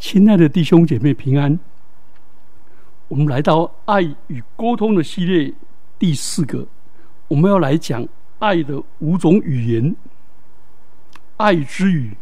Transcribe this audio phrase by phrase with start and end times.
[0.00, 1.60] 亲爱的弟兄姐妹平安，
[3.06, 5.52] 我们来到爱与沟通的系列
[5.98, 6.66] 第四个，
[7.28, 8.08] 我们要来讲
[8.38, 9.94] 爱的五种语言。
[11.36, 12.16] 爱之语，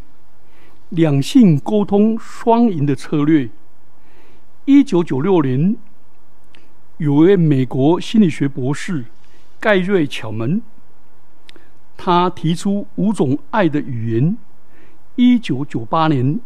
[0.88, 3.48] 两性沟通双赢的策略。
[4.64, 5.76] 一九九六年，
[6.96, 9.04] 有位美国心理学博士
[9.60, 10.60] 盖瑞巧门，
[11.96, 14.36] 他提出五种爱的语言。
[15.14, 16.40] 一九九八年。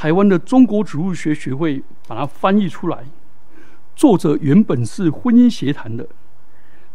[0.00, 3.04] 台湾的中国植物学学会把它翻译出来。
[3.94, 6.08] 作者原本是婚姻协谈的，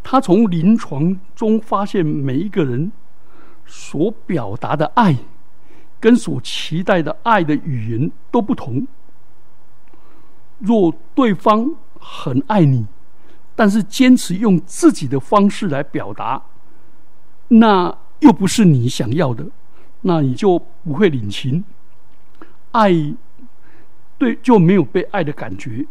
[0.02, 2.91] 他从临床中发现，每一个人
[3.63, 5.16] 所表达的爱，
[5.99, 8.88] 跟所期待的爱的语言都不同。
[10.58, 12.88] 若对方很爱你，
[13.55, 16.41] 但是坚持用自己的方式来表达，
[17.49, 19.46] 那又不是你想要的，
[20.02, 21.63] 那你就不会领情。
[22.76, 22.92] 爱
[24.18, 25.86] 对就没有被爱的感觉。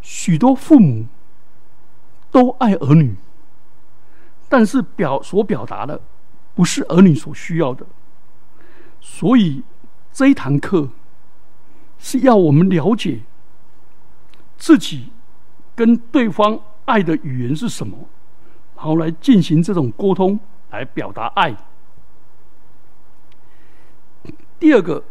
[0.00, 1.04] 许多父母
[2.30, 3.14] 都爱儿女，
[4.48, 6.00] 但是表所表达的
[6.54, 7.84] 不是儿女所需要的。
[9.02, 9.62] 所以
[10.10, 10.88] 这一堂课
[11.98, 13.20] 是要我们了解
[14.56, 15.10] 自己
[15.74, 18.08] 跟对方爱的语言是什么，
[18.74, 21.54] 然后来进行这种沟通，来表达爱。
[24.58, 25.04] 第二个。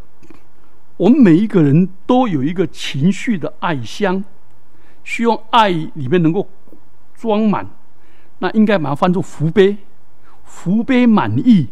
[0.97, 4.23] 我们每一个人都有一个情绪的爱箱，
[5.03, 6.47] 希望爱里面能够
[7.16, 7.67] 装满，
[8.39, 9.77] 那应该把它翻作福杯，
[10.44, 11.69] 福杯满意，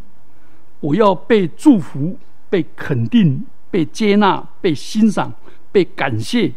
[0.80, 2.18] 我要被祝福、
[2.50, 5.32] 被肯定、被接纳、被欣赏、
[5.72, 6.54] 被感谢、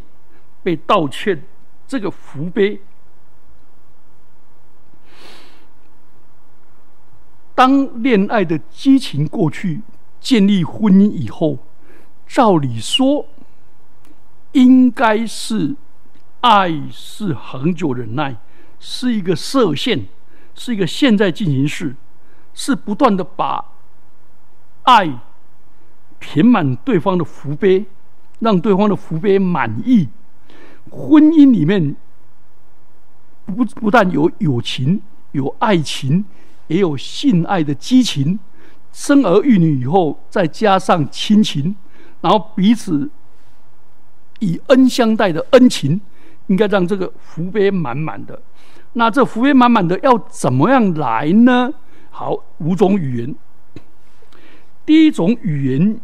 [0.62, 1.44] 被道歉，
[1.86, 2.80] 这个福杯。
[7.54, 9.82] 当恋爱的激情过去，
[10.18, 11.58] 建立婚姻以后。
[12.34, 13.28] 照理说，
[14.50, 15.76] 应该是
[16.40, 18.34] 爱是恒久忍耐，
[18.80, 20.06] 是一个射线，
[20.52, 21.94] 是一个现在进行式，
[22.52, 23.64] 是不断的把
[24.82, 25.20] 爱
[26.18, 27.86] 填满对方的福杯，
[28.40, 30.08] 让对方的福杯满意。
[30.90, 31.94] 婚姻里面
[33.46, 36.24] 不不但有友情、有爱情，
[36.66, 38.40] 也有性爱的激情，
[38.92, 41.76] 生儿育女以后，再加上亲情。
[42.24, 43.10] 然后彼此
[44.38, 46.00] 以恩相待的恩情，
[46.46, 48.40] 应该让这个福杯满满的。
[48.94, 51.70] 那这福杯满满的要怎么样来呢？
[52.08, 53.34] 好，五种语言。
[54.86, 56.00] 第一种语言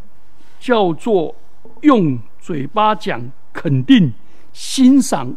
[0.58, 1.34] 叫做
[1.80, 4.12] 用嘴巴讲肯定、
[4.52, 5.34] 欣赏、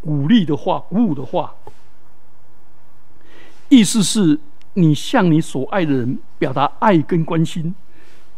[0.00, 1.52] 鼓励的话、鼓舞的话，
[3.68, 4.38] 意思是
[4.74, 7.74] 你向你所爱的人表达爱跟关心。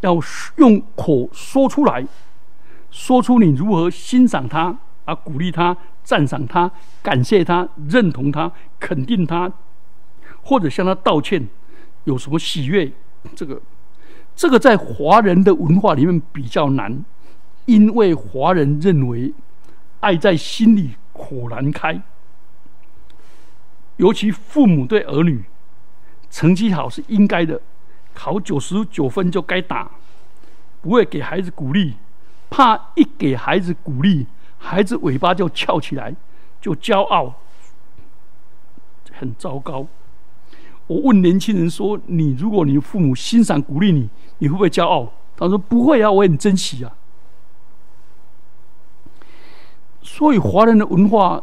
[0.03, 0.19] 要
[0.57, 2.05] 用口说出来，
[2.91, 6.69] 说出你如何欣赏他，啊，鼓励他，赞赏他，
[7.01, 9.51] 感谢他，认同他，肯定他，
[10.41, 11.47] 或者向他道歉，
[12.03, 12.91] 有什么喜悦？
[13.33, 13.61] 这个，
[14.35, 17.05] 这个在华人的文化里面比较难，
[17.65, 19.33] 因为华人认为
[20.01, 22.01] 爱在心里火难开，
[23.95, 25.45] 尤其父母对儿女
[26.29, 27.61] 成绩好是应该的。
[28.13, 29.91] 考九十九分就该打，
[30.81, 31.95] 不会给孩子鼓励，
[32.49, 36.15] 怕一给孩子鼓励，孩子尾巴就翘起来，
[36.61, 37.33] 就骄傲，
[39.11, 39.87] 很糟糕。
[40.87, 44.09] 我问年轻人说：“你如果你父母欣赏鼓励你，
[44.39, 46.93] 你会不会骄傲？”他说：“不会啊，我很珍惜啊。”
[50.03, 51.41] 所以华人的文化，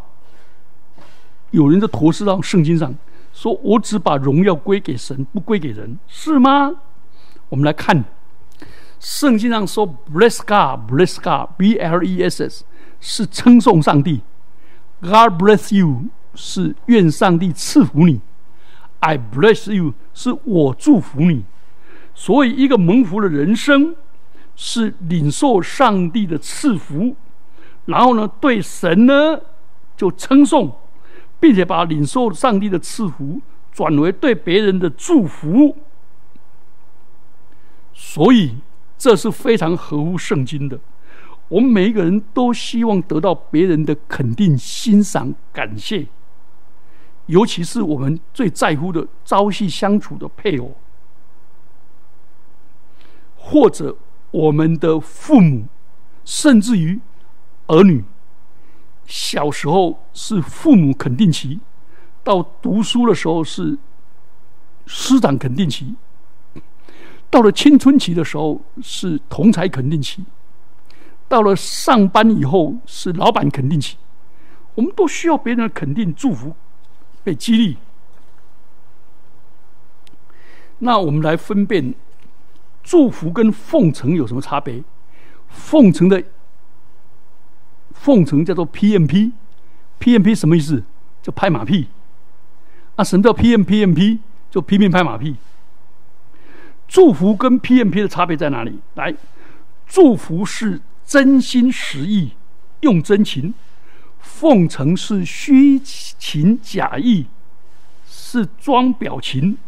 [1.51, 2.95] 有人的驼是到圣经上。
[3.41, 6.71] 说我只把荣耀归给神，不归给人，是吗？
[7.49, 8.05] 我们来看
[8.99, 12.65] 圣经上说，bless God，bless God，B L E S S
[13.01, 14.21] 是称颂上帝
[15.01, 16.03] ，God bless you
[16.35, 18.21] 是愿上帝赐福你
[18.99, 21.47] ，I bless you 是我祝福你。
[22.15, 23.97] 所以，一个蒙福的人生
[24.55, 27.17] 是领受上帝的赐福，
[27.87, 29.41] 然后呢，对神呢
[29.97, 30.77] 就称颂。
[31.41, 33.41] 并且把领受上帝的赐福
[33.73, 35.77] 转为对别人的祝福，
[37.95, 38.59] 所以
[38.99, 40.79] 这是非常合乎圣经的。
[41.49, 46.07] 我们每一个人都希望得到别人的肯定、欣赏、感谢，
[47.27, 50.77] 尤其是我们最在乎的朝夕相处的配偶，
[53.37, 53.97] 或者
[54.31, 55.67] 我们的父母，
[56.25, 57.01] 甚至于
[57.67, 58.05] 儿女。
[59.11, 61.59] 小时候是父母肯定期，
[62.23, 63.77] 到读书的时候是
[64.87, 65.97] 师长肯定期，
[67.29, 70.25] 到了青春期的时候是同才肯定期。
[71.27, 73.97] 到了上班以后是老板肯定期，
[74.77, 76.55] 我们都需要别人的肯定、祝福、
[77.25, 77.77] 被激励。
[80.79, 81.93] 那我们来分辨
[82.85, 84.85] 祝福跟奉承有什么差别？
[85.49, 86.23] 奉承的
[88.01, 90.83] 奉承叫做 PMP，PMP 什么意思？
[91.21, 91.87] 就拍马屁。
[92.97, 94.19] 啊，什么叫 PMPMP？
[94.51, 95.37] 就拼命拍马屁。
[96.89, 98.79] 祝福跟 PMP 的差别在哪里？
[98.95, 99.15] 来，
[99.87, 102.33] 祝福是真心实意，
[102.81, 103.53] 用真情；
[104.19, 107.27] 奉承是虚情假意，
[108.09, 109.59] 是装表情。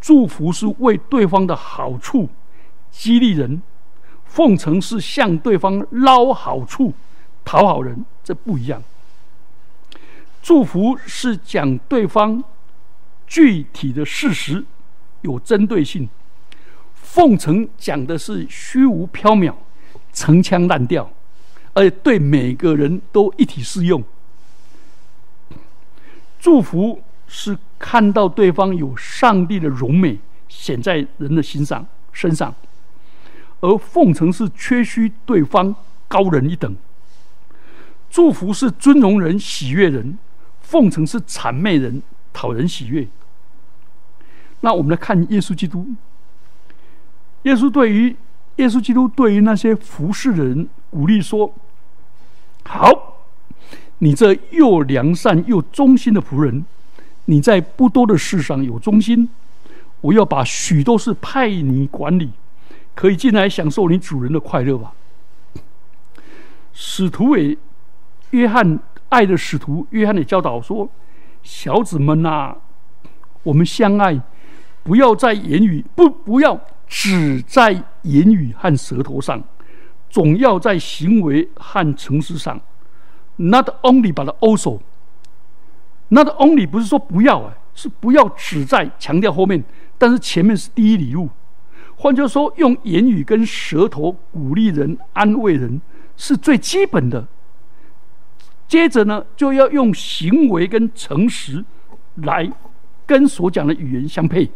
[0.00, 2.28] 祝福是为对方的好处
[2.90, 3.62] 激励人，
[4.24, 6.92] 奉承是向对方捞好处
[7.50, 8.80] 讨好人，这不一样。
[10.40, 12.44] 祝福是讲对方
[13.26, 14.64] 具体的事实，
[15.22, 16.06] 有针对性；
[16.94, 19.52] 奉承讲的是虚无缥缈、
[20.12, 21.10] 陈腔滥调，
[21.72, 24.00] 而且对每个人都一体适用。
[26.38, 30.16] 祝福是看到对方有上帝的荣美
[30.48, 32.54] 显在人的心上身上，
[33.58, 35.74] 而奉承是缺虚对方
[36.06, 36.76] 高人一等。
[38.20, 40.18] 祝福是尊荣人、喜悦人。
[40.60, 42.02] 奉承是谄媚人，
[42.34, 43.08] 讨人喜悦。
[44.60, 45.88] 那我们来看耶稣基督。
[47.44, 48.14] 耶稣对于
[48.56, 51.50] 耶稣基督对于那些服侍的人鼓励说
[52.64, 53.24] ：“好，
[54.00, 56.66] 你这又良善又忠心的仆人，
[57.24, 59.30] 你在不多的事上有忠心，
[60.02, 62.32] 我要把许多事派你管理，
[62.94, 64.92] 可以进来享受你主人的快乐吧。”
[66.74, 67.56] 使徒为
[68.30, 68.78] 约翰。
[69.10, 70.88] 爱的使徒约翰的教导说
[71.42, 72.54] ：“小子们呐，
[73.42, 74.20] 我们相爱，
[74.84, 77.72] 不要在言语不不要只在
[78.02, 79.42] 言语和舌头上，
[80.08, 82.60] 总要在行为和诚实上。
[83.34, 84.78] Not only but also。
[86.10, 89.64] Not only 不是说不要啊，是不要只在强调后面，
[89.98, 91.30] 但是前面是第一礼物。
[91.96, 95.80] 换句话说，用言语跟舌头鼓励人、安慰人，
[96.16, 97.26] 是最基本的。”
[98.70, 101.64] 接着呢，就要用行为跟诚实
[102.14, 102.48] 来
[103.04, 104.48] 跟所讲的语言相配。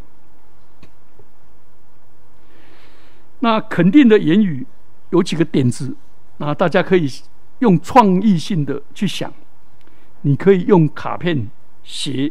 [3.41, 4.65] 那肯定的言语
[5.11, 5.97] 有几个点子，
[6.37, 7.11] 那大家可以
[7.59, 9.33] 用创意性的去想。
[10.21, 11.49] 你可以用卡片
[11.83, 12.31] 写，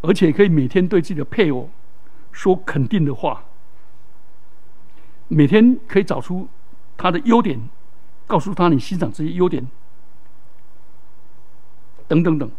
[0.00, 1.68] 而且可以每天对自己的配偶
[2.32, 3.44] 说肯定的话，
[5.28, 6.48] 每天可以找出
[6.96, 7.60] 他的优点。
[8.32, 9.62] 告诉他你欣赏这些优点，
[12.08, 12.50] 等等等。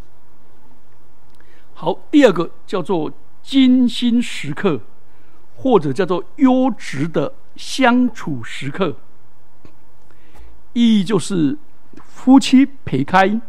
[1.74, 3.12] 好，第二个叫做
[3.42, 4.80] 精心时刻，
[5.56, 8.96] 或者叫做优质的相处时刻。
[10.74, 11.58] 意义就是
[12.04, 13.40] 夫妻撇开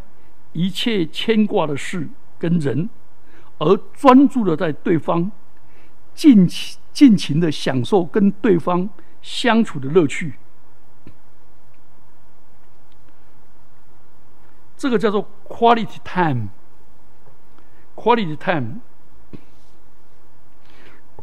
[0.52, 2.08] 一切牵挂的事
[2.40, 2.90] 跟人，
[3.58, 5.30] 而专注的在对方
[6.12, 8.90] 尽情尽情的享受跟对方
[9.22, 10.34] 相处的乐趣。
[14.76, 16.48] 这个叫做 quality time。
[17.94, 18.80] quality time，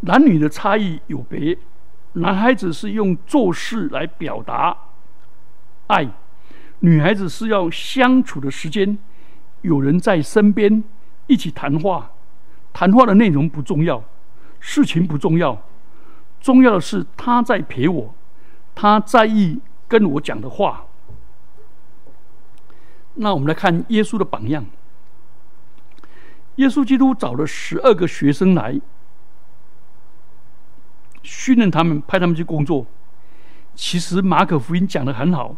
[0.02, 1.58] 男女的差异有别。
[2.14, 4.76] 男孩子是用做事来表达
[5.88, 6.08] 爱，
[6.80, 8.98] 女孩子是要相处的时间，
[9.62, 10.84] 有人在身边
[11.28, 12.12] 一起谈话。
[12.72, 14.04] 谈话的内容不重要，
[14.60, 15.62] 事情不重要，
[16.42, 18.16] 重要的是他在陪我，
[18.74, 20.86] 他在意跟我讲的话。
[23.16, 24.66] 那我们来看耶稣的榜样。
[26.56, 28.80] 耶稣基督找了十二个学生来
[31.24, 32.86] 训练他们，派他们去工作。
[33.76, 35.56] 其实马可福音讲的很好，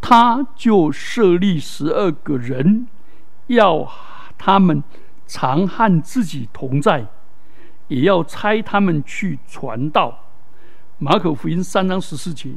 [0.00, 2.88] 他就设立十二个人，
[3.46, 3.88] 要
[4.36, 4.82] 他们
[5.26, 7.06] 常和自己同在，
[7.86, 10.24] 也要差他们去传道。
[10.98, 12.56] 马可福音三章十四节，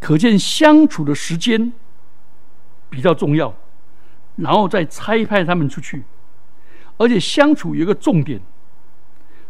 [0.00, 1.72] 可见相处的时间。
[2.88, 3.54] 比较重要，
[4.36, 6.04] 然后再差派他们出去，
[6.98, 8.40] 而且相处有一个重点，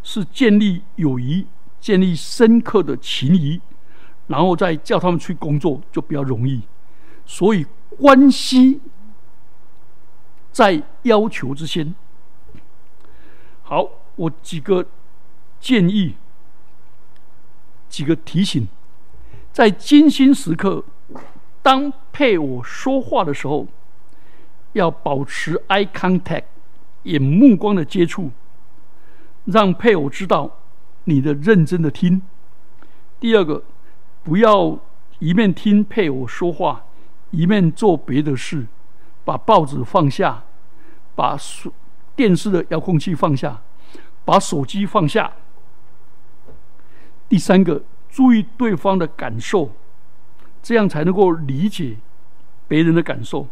[0.02, 1.46] 是建立友谊，
[1.80, 3.60] 建立深刻的情谊，
[4.26, 6.62] 然后再叫他们去工作就比较容易。
[7.24, 7.66] 所以
[7.98, 8.80] 关系
[10.52, 11.94] 在要求之先。
[13.62, 14.86] 好，我几个
[15.60, 16.14] 建议，
[17.88, 18.68] 几个提醒，
[19.52, 20.84] 在精心时刻。
[21.66, 23.66] 当配偶说话的时候，
[24.75, 26.44] 要保持 eye contact，
[27.02, 28.30] 眼目光的接触，
[29.46, 30.58] 让配偶知道
[31.06, 32.23] 你的认真的听。
[33.18, 33.64] 第二个，
[34.23, 34.78] 不要
[35.18, 36.85] 一面听配偶说话，
[37.32, 38.66] 一面做别的事，
[39.25, 40.44] 把报纸放下，
[41.16, 41.37] 把
[42.14, 43.61] 电视的遥控器放下，
[44.25, 45.32] 把手机放下。
[47.28, 49.73] 第三个，注意对方的感受，
[50.66, 51.96] 这样才能够理解
[52.66, 53.46] 别人的感受。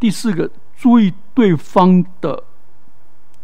[0.00, 2.42] 第四个，注意对方的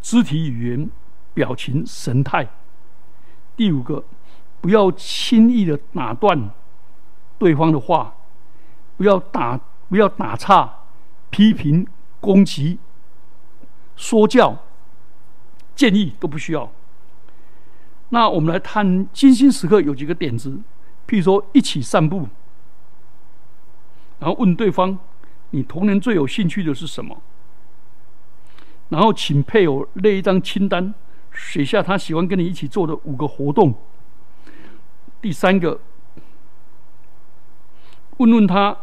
[0.03, 0.91] 肢体语言、
[1.33, 2.49] 表情、神态。
[3.57, 4.03] 第五个，
[4.61, 6.51] 不要轻易的打断
[7.39, 8.13] 对方的话，
[8.97, 10.79] 不要打，不要打岔、
[11.31, 11.87] 批评、
[12.19, 12.81] 攻击、
[13.95, 14.57] 说教、
[15.77, 16.69] 建议都不需要。
[18.09, 20.59] 那我们来谈金星时刻有几个点子，
[21.07, 22.29] 譬如说一起散步，
[24.19, 24.99] 然后问对方。
[25.51, 27.23] 你童年最有兴趣的是什么？
[28.89, 30.93] 然后请配偶列一张清单，
[31.33, 33.73] 写下他喜欢跟你一起做的五个活动。
[35.23, 35.81] 第三个，
[38.17, 38.77] 问问他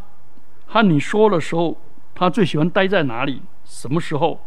[0.66, 1.78] 和你说的时候，
[2.16, 4.40] 他最喜欢待在哪里，什么时候？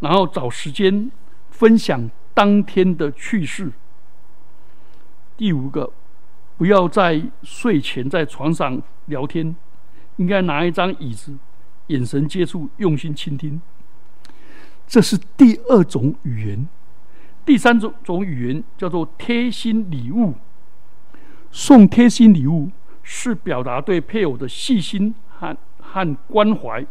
[0.00, 1.12] 然后找时间
[1.50, 3.70] 分享当天的趣事。
[5.36, 5.92] 第五个，
[6.60, 9.56] 不要在睡前在床上聊天。
[10.16, 11.34] 应该拿一张椅子，
[11.86, 13.58] 眼神接触，用心倾听。
[14.86, 16.68] 这是第二种语言。
[17.46, 20.34] 第三种种语言叫做贴心礼物。
[21.50, 22.70] 送贴心礼物
[23.02, 26.84] 是表达对配偶的细心和和关怀，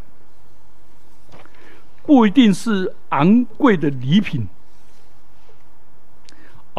[2.07, 4.47] 不一定是昂贵的礼品，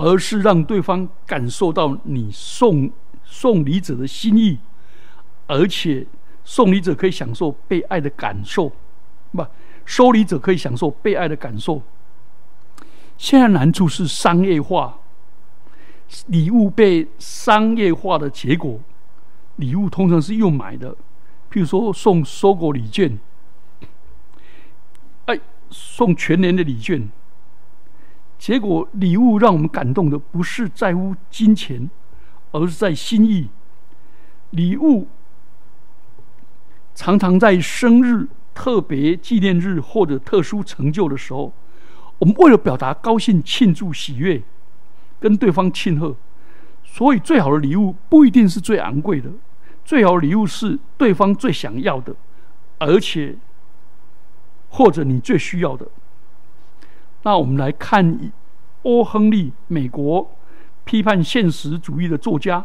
[0.00, 2.90] 而是让对方感受到你送
[3.24, 4.58] 送礼者的心意，
[5.46, 6.06] 而且。
[6.42, 8.72] 送礼者可以享受被爱的感受，
[9.30, 9.46] 不，
[9.84, 11.80] 收礼者可以享受被爱的感受。
[13.16, 14.98] 现在难处是商业化，
[16.26, 18.80] 礼物被商业化的结果，
[19.56, 20.92] 礼物通常是用买的，
[21.52, 23.16] 譬如说送收购礼券，
[25.26, 25.38] 哎，
[25.70, 27.08] 送全年的礼券。
[28.40, 31.90] 结果礼物让我们感动的不是在乎金钱，
[32.52, 33.50] 而是在心意。
[34.50, 35.06] 礼物。
[36.94, 41.52] 常常在生日、特别纪念日或者特殊成就的时候，
[42.18, 44.42] 我们为了表达高兴、庆祝、喜悦，
[45.18, 46.16] 跟对方庆贺，
[46.82, 49.30] 所以最好的礼物不一定是最昂贵的，
[49.84, 52.14] 最好的礼物是对方最想要的，
[52.78, 53.36] 而且
[54.70, 55.86] 或者你最需要的。
[57.22, 58.32] 那我们来看
[58.82, 60.30] 欧·亨利，美国
[60.84, 62.64] 批判现实主义的作家，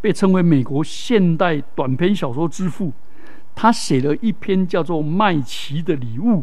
[0.00, 2.92] 被称为美国现代短篇小说之父。
[3.54, 6.40] 他写了一篇叫做《麦琪的礼物》。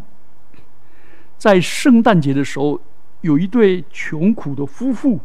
[1.37, 2.79] 在圣诞节的时候，
[3.21, 5.19] 有一对穷苦的夫妇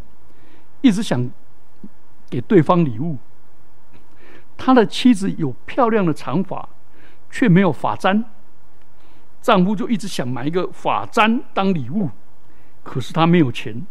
[0.81, 1.31] 一直想
[2.29, 3.17] 给对方礼物。
[4.57, 6.69] 他的妻子有漂亮的长发，
[7.31, 8.25] 却没有发簪，
[9.47, 12.11] 丈夫就一直想买一个发簪当礼物，
[12.83, 13.87] 可是他没有钱。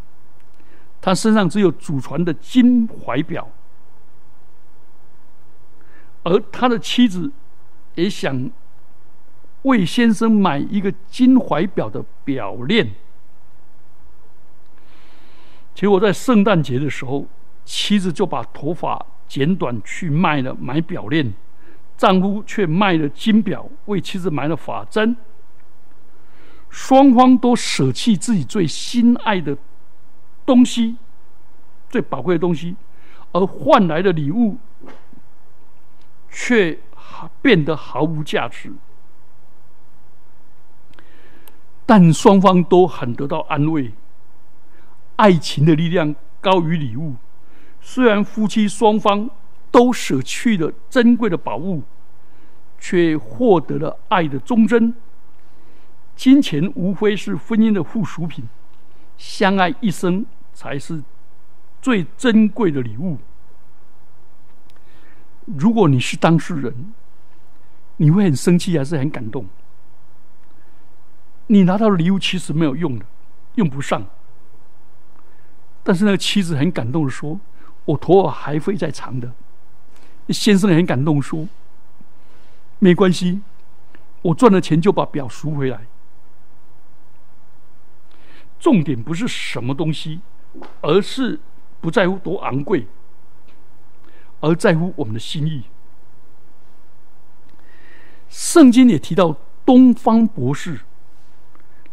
[1.00, 3.48] 他身上只有祖传的金怀表，
[6.24, 7.32] 而他的妻子。
[7.94, 8.52] 也想
[9.62, 12.94] 为先生买一个金怀表的表链，
[15.74, 17.26] 结果在圣诞节的时候，
[17.64, 21.34] 妻子就把头发剪短去卖了买表链，
[21.96, 25.16] 丈夫却卖了金表为妻子买了发簪，
[26.76, 29.58] 双方都舍弃自己最心爱的
[30.46, 30.98] 东西、
[31.90, 32.76] 最宝贵的东西，
[33.32, 34.58] 而换来的礼物
[36.30, 36.78] 却。
[37.42, 38.74] 变得毫无价值，
[41.86, 43.94] 但双方都很得到安慰。
[45.16, 47.16] 爱情的力量高于礼物，
[47.80, 49.30] 虽然夫妻双方
[49.72, 51.84] 都舍去了珍贵的宝物，
[52.78, 54.94] 却获得了爱的忠贞。
[56.16, 58.46] 金钱无非是婚姻的附属品，
[59.18, 61.04] 相爱一生才是
[61.82, 63.18] 最珍贵的礼物。
[65.46, 66.94] 如果你是当事人，
[67.98, 69.46] 你会很生气还是很感动？
[71.48, 73.06] 你拿到的礼物其实没有用的，
[73.56, 74.04] 用不上。
[75.84, 77.40] 但是那个妻子很感动的说
[77.86, 79.32] ：“我头发还会再长的。”
[80.30, 81.48] 先生很感动说
[82.80, 83.42] ：“没关系，
[84.24, 85.82] 我赚了钱就把表赎回来。”
[88.60, 90.22] 重点不是什么东西，
[90.82, 91.40] 而是
[91.82, 92.88] 不在乎多昂贵，
[94.40, 95.64] 而在乎我们的心意。
[98.30, 99.36] 圣经也提到，
[99.66, 100.82] 东方博士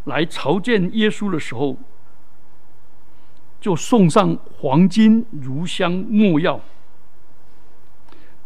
[0.05, 1.77] 来朝见耶稣的时候，
[3.61, 6.61] 就送上黄金、乳香、没药，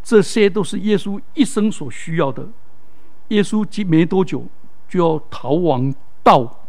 [0.03, 2.49] 这些都是耶稣一生所需要的。
[3.29, 4.47] 耶稣即没多久
[4.89, 6.66] 就要逃亡到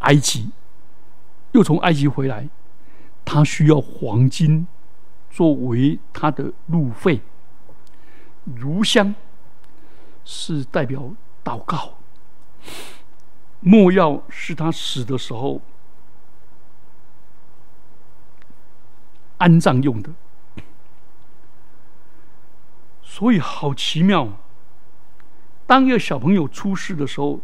[0.00, 0.50] 埃及，
[1.52, 2.48] 又从埃及回来，
[3.24, 4.66] 他需要黄金
[5.30, 7.20] 作为他的路费，
[8.44, 9.14] 乳香
[10.24, 11.94] 是代表祷告，
[13.60, 15.60] 莫药是他死的时候。
[19.38, 20.10] 安葬用的，
[23.02, 24.32] 所以好奇妙。
[25.66, 27.40] 当一个小朋友出世的时候，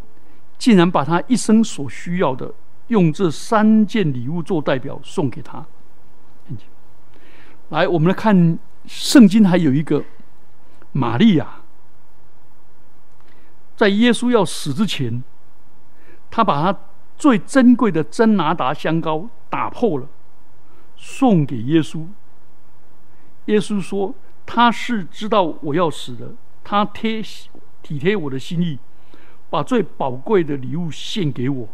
[0.63, 2.55] 竟然把他一生所需要的，
[2.87, 5.67] 用这三件礼物做代表送给他。
[7.71, 10.05] 来，我们来看圣经，还有一个
[10.93, 11.63] 玛利亚，
[13.75, 15.25] 在耶稣要死之前，
[16.31, 16.79] 他把他
[17.19, 20.07] 最珍贵的真拿达香膏打破了。
[20.97, 22.07] 送给耶稣。
[23.47, 24.15] 耶稣说
[24.47, 27.21] ：“他是知道我要死的，他贴
[27.83, 28.79] 体贴我的心意，
[29.53, 31.69] 把最宝贵的礼物献给我。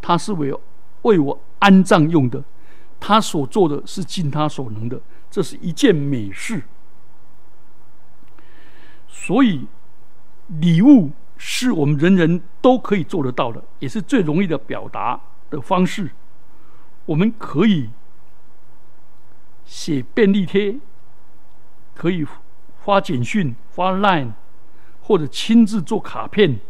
[0.00, 0.56] 他是为
[1.02, 2.44] 为我安葬用的。
[3.00, 6.62] 他所做的是尽他所能的，这是一件美事。
[9.08, 9.66] 所以，
[10.46, 16.12] 礼物是我们人人都可以做得到的，也是最容易的表达的方式。
[17.06, 17.90] 我们可以。”
[19.66, 20.78] 写便利贴，
[21.94, 22.24] 可以
[22.84, 24.32] 发简讯、发 Line，
[25.00, 26.60] 或者亲自做卡片。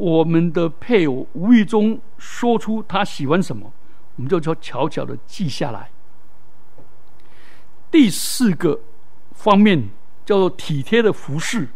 [0.00, 3.70] 我们的配偶无意中说出他喜欢什么，
[4.16, 5.90] 我们就悄悄悄的记下来。
[7.90, 8.80] 第四个
[9.32, 9.90] 方面
[10.24, 11.68] 叫做体贴的服饰，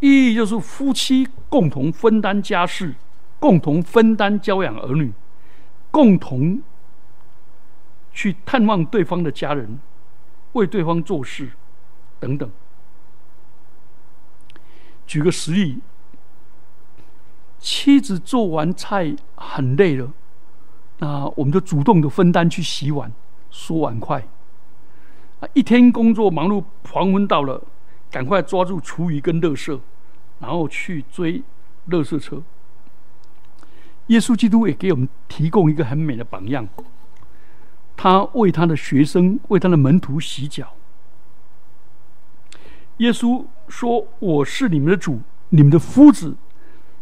[0.00, 2.96] 意义就是夫妻共同分担家事，
[3.40, 5.10] 共同分担教养儿女，
[5.90, 6.60] 共同。
[8.14, 9.80] 去探望对方的家人，
[10.52, 11.52] 为对方做事，
[12.20, 12.50] 等等。
[15.06, 15.78] 举个实例，
[17.62, 20.10] 妻子做完菜很累了，
[20.98, 23.12] 那我们就主动的分担去洗碗、
[23.50, 24.18] 刷碗筷。
[25.38, 27.62] 啊，一天工作忙碌，黄昏到了，
[28.10, 29.78] 赶快抓住厨余跟垃圾，
[30.40, 31.40] 然后去追
[31.88, 32.42] 垃圾车。
[34.08, 36.68] 耶稣基督也给我们提供一个很美的榜样。
[37.96, 40.74] 他为他的学生、为他的门徒洗脚。
[42.96, 45.20] 耶稣说：“我是你们的主，
[45.50, 46.36] 你们的夫子，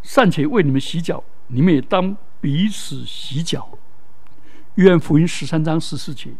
[0.02, 3.68] 尚且为你们洗脚，你们也当彼此洗脚。”
[4.76, 6.30] 约翰福音十三章十四节。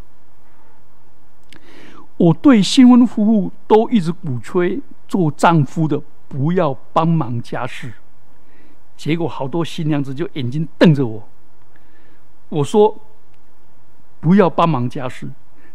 [2.16, 7.92] 我对新婚夫妇都一直鼓吹，做丈夫的不要帮忙家事。
[8.96, 11.28] 结果好多新娘子就眼睛瞪着我。
[12.48, 12.98] 我说。
[14.22, 15.26] 不要帮忙家事，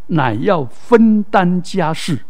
[0.05, 2.23] 乃要分担家事，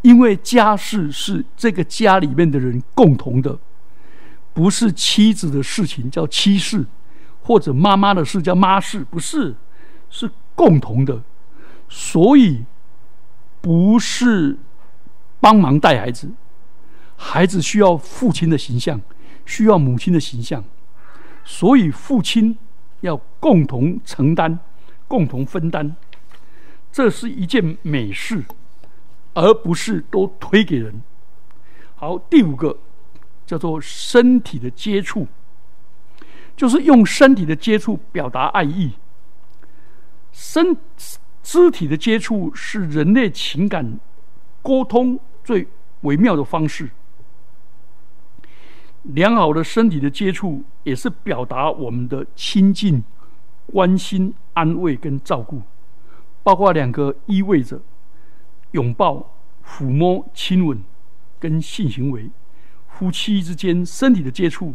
[0.00, 3.58] 因为家事是这个家里面的人共同的，
[4.56, 6.86] 不是妻子的事情叫妻事，
[7.42, 9.54] 或者妈妈的事叫妈事，不是，
[10.08, 11.22] 是共同的，
[11.90, 12.64] 所以
[13.60, 14.56] 不是
[15.40, 16.30] 帮忙带孩子，
[17.16, 18.98] 孩子需要父亲的形象，
[19.44, 20.64] 需要母亲的形象，
[21.44, 22.56] 所以父亲
[23.02, 24.58] 要共同承担。
[25.08, 25.94] 共同分担，
[26.90, 28.44] 这是一件美事，
[29.34, 31.00] 而不是都推给人。
[31.94, 32.76] 好，第五个
[33.46, 35.26] 叫做身体的接触，
[36.56, 38.92] 就是用身体的接触表达爱意。
[40.32, 40.76] 身
[41.42, 43.98] 肢体的接触是人类情感
[44.60, 45.66] 沟通最
[46.02, 46.90] 微妙的方式。
[49.04, 53.02] 良好的身体的接触也是表达我们的亲近、
[53.72, 54.34] 关心。
[54.56, 55.60] 安慰跟照顾，
[56.42, 57.78] 包括两个依偎着、
[58.70, 60.82] 拥抱、抚摸、亲吻
[61.38, 62.30] 跟性行为，
[62.98, 64.74] 夫妻之间身体的接触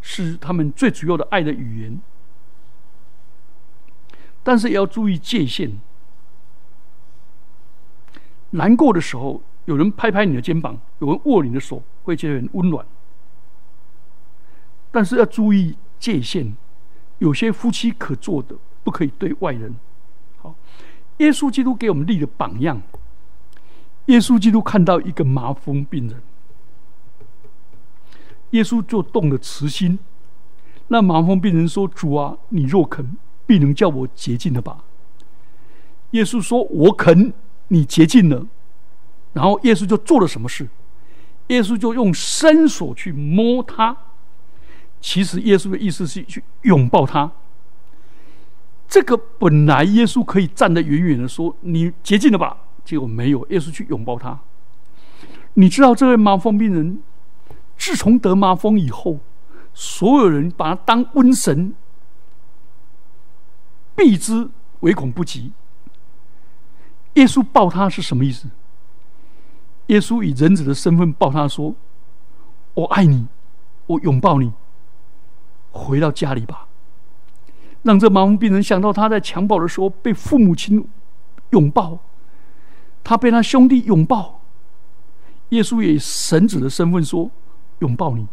[0.00, 2.00] 是他们最主要的爱的语言。
[4.42, 5.78] 但是也要注意界限。
[8.50, 12.86] 难过的时候，有人拍拍你的肩膀，有人握你的手，会觉得很温暖。
[14.90, 16.54] 但是要注意界限，
[17.18, 18.56] 有些夫妻可做的。
[18.84, 19.76] 不可以对外人
[20.38, 20.54] 好。
[21.18, 22.80] 耶稣基督给我们立的榜样。
[24.06, 26.22] 耶稣基督看到一个麻风病人，
[28.50, 29.98] 耶稣就动了慈心。
[30.88, 34.84] 那麻风病人说：“主啊，你若肯，必能叫我洁净的吧？”
[36.12, 37.32] 耶稣说：“我肯，
[37.68, 38.46] 你洁净了。”
[39.34, 40.66] 然后耶稣就做了什么事？
[41.48, 43.96] 耶稣就用伸手去摸他，
[45.00, 47.30] 其实耶稣的意思是去拥抱他。
[48.88, 54.40] 这个本来耶稣可以站得远远的说：“你洁净了吧？”结果没有，耶稣去拥抱他。
[55.54, 56.98] 你知道这位麻风病人，
[57.78, 59.20] 自从得麻风以后，
[59.72, 61.72] 所有人把他当瘟神，
[63.94, 65.52] 避之唯恐不及。
[67.14, 68.48] 耶稣抱他是什么意思？
[69.86, 71.74] 耶稣以人子的身份抱他说
[72.74, 73.26] ：“我爱你，
[73.86, 74.52] 我拥抱你，
[75.70, 76.66] 回到家里吧。”
[77.82, 80.86] 让这麻风病人想到他在襁褓的时候被父母亲
[81.50, 81.98] 拥抱，
[83.02, 84.40] 他被他兄弟拥抱。
[85.50, 87.30] 耶稣也以神子的身份说
[87.80, 88.26] ：“拥抱你。”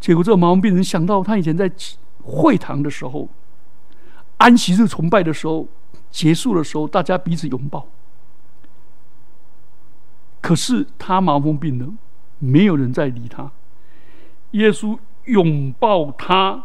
[0.00, 1.70] 结果这个麻风病人想到他以前在
[2.22, 3.28] 会堂的时候，
[4.38, 5.68] 安息日崇拜的时候
[6.10, 7.86] 结束的时候，大家彼此拥抱。
[10.40, 11.96] 可是他麻风病人
[12.38, 13.50] 没有人在理他。
[14.52, 16.64] 耶稣拥抱他。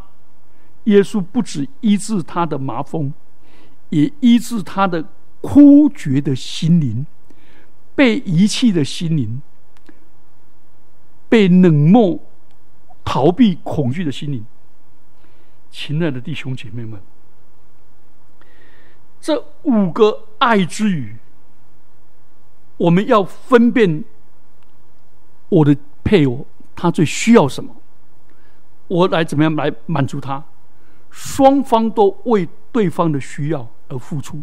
[0.86, 3.12] 耶稣不止医治他的麻风，
[3.89, 5.04] 也医治他的
[5.41, 7.06] 枯绝的心灵，
[7.93, 9.41] 被遗弃的心灵，
[11.30, 12.20] 被冷漠、
[13.04, 14.46] 逃避、恐惧的心灵。
[15.70, 17.00] 亲爱的弟兄姐妹们，
[19.20, 21.18] 这五个爱之语，
[22.78, 24.04] 我们要分辨
[25.50, 27.76] 我的配偶他最需要什么，
[28.88, 30.44] 我来怎么样来满足他。
[31.10, 34.42] 双方都为对方的需要而付出。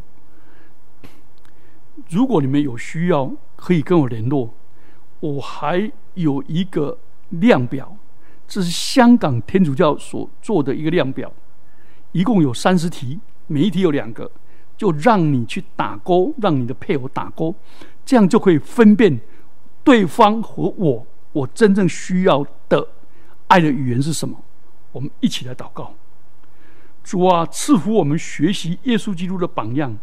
[2.10, 4.52] 如果你们有需要，可以跟我联络。
[5.24, 6.98] 我还有一个
[7.30, 7.96] 量表，
[8.46, 11.32] 这是香港天主教所做的一个量表，
[12.12, 14.30] 一共有三十题，每一题有两个，
[14.76, 17.54] 就让你去打勾，让你的配偶打勾，
[18.04, 19.18] 这样就可以分辨
[19.82, 22.86] 对方和我，我真正需要的
[23.46, 24.38] 爱的语言是什么。
[24.92, 25.94] 我们一起来祷告。
[27.02, 29.96] 主啊，赐福我们学习耶稣基督的榜样，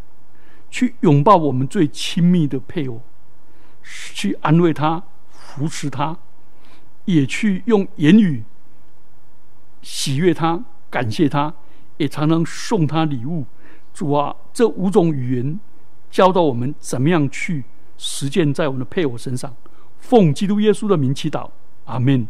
[0.72, 3.02] 去拥抱我们最亲密的配偶，
[3.84, 5.04] 去安慰他、
[5.54, 6.18] 扶持他，
[7.06, 8.44] 也去用言语
[9.82, 11.54] 喜悦他、感谢他，
[11.98, 13.46] 也常常送他礼物。
[13.94, 15.60] 主啊，这五种语言
[16.10, 17.66] 教导我们怎么样去
[17.98, 19.54] 实践在我们的配偶身上。
[20.00, 21.50] 奉基督耶稣的名祈祷，
[21.86, 22.26] 阿门。